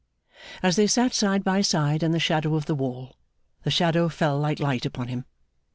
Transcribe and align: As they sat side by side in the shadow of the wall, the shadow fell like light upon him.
As 0.63 0.77
they 0.77 0.87
sat 0.87 1.13
side 1.13 1.43
by 1.43 1.61
side 1.61 2.01
in 2.01 2.11
the 2.11 2.17
shadow 2.19 2.55
of 2.55 2.65
the 2.65 2.73
wall, 2.73 3.17
the 3.61 3.69
shadow 3.69 4.09
fell 4.09 4.39
like 4.39 4.59
light 4.59 4.83
upon 4.83 5.09
him. 5.09 5.25